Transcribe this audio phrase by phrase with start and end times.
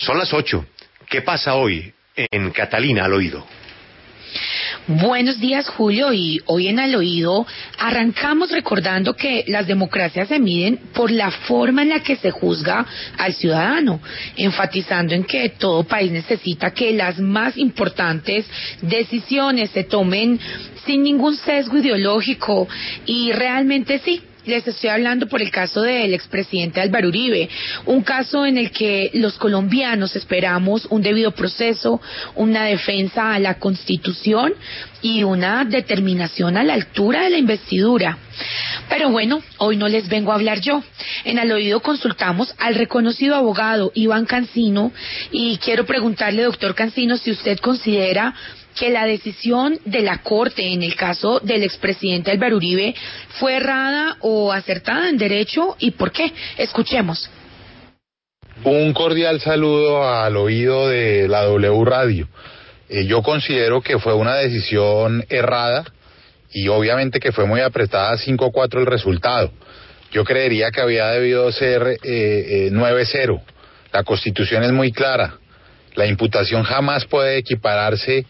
[0.00, 0.64] Son las ocho.
[1.08, 3.46] ¿Qué pasa hoy en Catalina al oído?
[4.86, 6.12] Buenos días, Julio.
[6.12, 7.46] Y hoy en Al Oído
[7.78, 12.86] arrancamos recordando que las democracias se miden por la forma en la que se juzga
[13.18, 14.00] al ciudadano,
[14.36, 18.46] enfatizando en que todo país necesita que las más importantes
[18.80, 20.40] decisiones se tomen
[20.86, 22.66] sin ningún sesgo ideológico
[23.04, 27.48] y realmente sí, les estoy hablando por el caso del expresidente Álvaro Uribe,
[27.86, 32.00] un caso en el que los colombianos esperamos un debido proceso,
[32.34, 34.54] una defensa a la Constitución
[35.02, 38.18] y una determinación a la altura de la investidura.
[38.90, 40.82] Pero bueno, hoy no les vengo a hablar yo.
[41.24, 44.92] En al oído consultamos al reconocido abogado Iván Cancino
[45.30, 48.34] y quiero preguntarle, doctor Cancino, si usted considera
[48.76, 52.94] que la decisión de la Corte en el caso del expresidente Álvaro Uribe
[53.38, 56.32] fue errada o acertada en derecho y por qué.
[56.58, 57.30] Escuchemos.
[58.64, 62.28] Un cordial saludo al oído de la W Radio.
[62.88, 65.84] Eh, yo considero que fue una decisión errada
[66.52, 69.52] y obviamente que fue muy apretada 5-4 el resultado.
[70.12, 73.38] Yo creería que había debido ser eh, 9-0.
[73.38, 73.42] Eh,
[73.92, 75.34] la constitución es muy clara.
[75.94, 78.26] La imputación jamás puede equipararse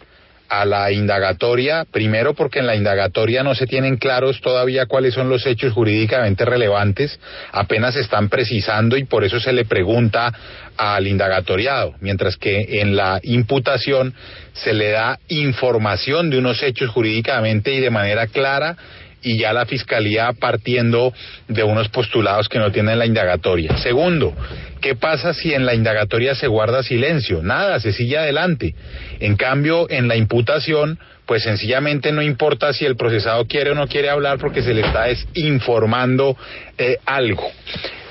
[0.50, 5.28] a la indagatoria, primero porque en la indagatoria no se tienen claros todavía cuáles son
[5.28, 7.18] los hechos jurídicamente relevantes,
[7.52, 10.34] apenas se están precisando y por eso se le pregunta
[10.76, 14.12] al indagatoriado, mientras que en la imputación
[14.52, 18.76] se le da información de unos hechos jurídicamente y de manera clara
[19.22, 21.12] y ya la fiscalía partiendo
[21.48, 23.76] de unos postulados que no tienen la indagatoria.
[23.78, 24.34] Segundo,
[24.80, 27.42] ¿qué pasa si en la indagatoria se guarda silencio?
[27.42, 28.74] Nada, se sigue adelante.
[29.20, 33.86] En cambio, en la imputación, pues sencillamente no importa si el procesado quiere o no
[33.86, 36.36] quiere hablar porque se le está informando
[36.76, 37.48] eh, algo.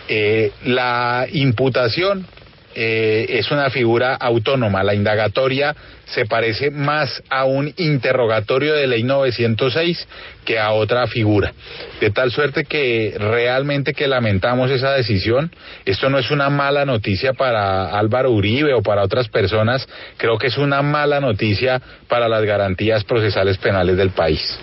[0.07, 2.25] Eh, la imputación
[2.75, 4.83] eh, es una figura autónoma.
[4.83, 5.75] La indagatoria
[6.05, 10.07] se parece más a un interrogatorio de ley 906
[10.45, 11.53] que a otra figura.
[11.99, 15.51] De tal suerte que realmente que lamentamos esa decisión.
[15.85, 19.87] Esto no es una mala noticia para Álvaro Uribe o para otras personas.
[20.17, 24.59] Creo que es una mala noticia para las garantías procesales penales del país.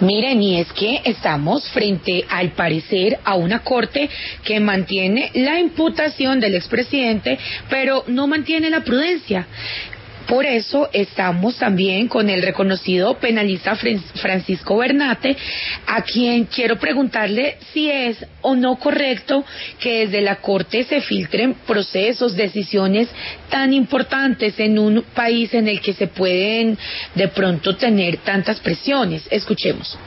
[0.00, 4.08] Miren, y es que estamos frente, al parecer, a una corte
[4.44, 7.38] que mantiene la imputación del expresidente,
[7.68, 9.46] pero no mantiene la prudencia.
[10.30, 15.36] Por eso estamos también con el reconocido penalista Francisco Bernate,
[15.88, 19.44] a quien quiero preguntarle si es o no correcto
[19.80, 23.08] que desde la Corte se filtren procesos, decisiones
[23.48, 26.78] tan importantes en un país en el que se pueden
[27.16, 29.26] de pronto tener tantas presiones.
[29.32, 29.98] Escuchemos.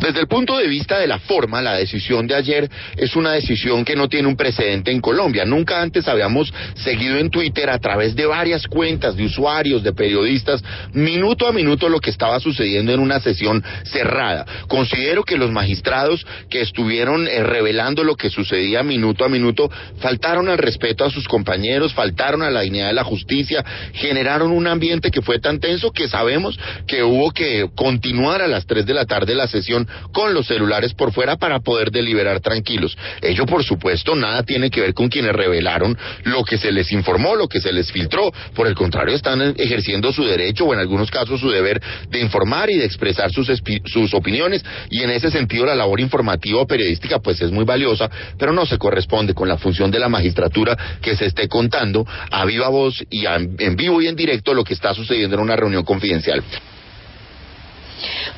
[0.00, 3.84] Desde el punto de vista de la forma, la decisión de ayer es una decisión
[3.84, 5.44] que no tiene un precedente en Colombia.
[5.44, 10.64] Nunca antes habíamos seguido en Twitter a través de varias cuentas de usuarios, de periodistas,
[10.94, 14.46] minuto a minuto lo que estaba sucediendo en una sesión cerrada.
[14.68, 20.48] Considero que los magistrados que estuvieron eh, revelando lo que sucedía minuto a minuto faltaron
[20.48, 23.62] al respeto a sus compañeros, faltaron a la dignidad de la justicia,
[23.92, 28.64] generaron un ambiente que fue tan tenso que sabemos que hubo que continuar a las
[28.66, 32.96] 3 de la tarde la sesión con los celulares por fuera para poder deliberar tranquilos.
[33.22, 37.34] Ello, por supuesto, nada tiene que ver con quienes revelaron lo que se les informó,
[37.34, 38.32] lo que se les filtró.
[38.54, 42.70] Por el contrario, están ejerciendo su derecho o en algunos casos su deber de informar
[42.70, 43.50] y de expresar sus,
[43.86, 48.10] sus opiniones y en ese sentido la labor informativa o periodística pues es muy valiosa,
[48.38, 52.44] pero no se corresponde con la función de la magistratura que se esté contando a
[52.44, 55.84] viva voz y en vivo y en directo lo que está sucediendo en una reunión
[55.84, 56.42] confidencial.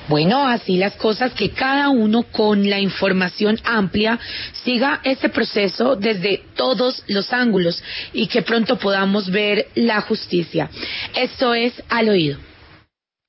[0.08, 4.18] Bueno, así las cosas, que cada uno con la información amplia
[4.64, 7.82] siga ese proceso desde todos los ángulos
[8.12, 10.68] y que pronto podamos ver la justicia.
[11.14, 12.51] Esto es al oído.